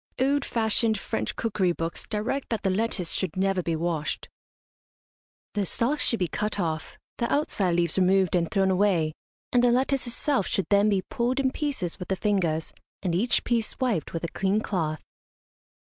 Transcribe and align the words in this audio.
Old 0.19 0.43
fashioned 0.43 0.97
French 0.99 1.35
cookery 1.35 1.73
books 1.73 2.07
direct 2.09 2.49
that 2.49 2.63
the 2.63 2.71
lettuce 2.71 3.11
should 3.11 3.37
never 3.37 3.61
be 3.61 3.75
washed. 3.75 4.29
The 5.53 5.63
stalks 5.63 6.03
should 6.05 6.17
be 6.17 6.27
cut 6.27 6.59
off, 6.59 6.97
the 7.19 7.31
outside 7.31 7.75
leaves 7.75 7.99
removed 7.99 8.33
and 8.35 8.49
thrown 8.49 8.71
away, 8.71 9.13
and 9.53 9.63
the 9.63 9.69
lettuce 9.69 10.07
itself 10.07 10.47
should 10.47 10.65
then 10.71 10.89
be 10.89 11.03
pulled 11.03 11.39
in 11.39 11.51
pieces 11.51 11.99
with 11.99 12.07
the 12.07 12.15
fingers, 12.15 12.73
and 13.03 13.13
each 13.13 13.43
piece 13.43 13.77
wiped 13.79 14.11
with 14.11 14.23
a 14.23 14.27
clean 14.29 14.59
cloth. 14.59 15.03